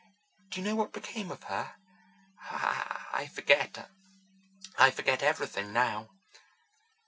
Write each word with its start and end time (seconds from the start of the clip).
Do 0.49 0.59
you 0.59 0.65
know 0.65 0.73
what 0.75 0.93
became 0.93 1.29
of 1.29 1.43
her? 1.43 1.75
I 2.49 3.29
forget. 3.31 3.87
I 4.79 4.89
forget 4.89 5.21
everything 5.21 5.73
now." 5.73 6.09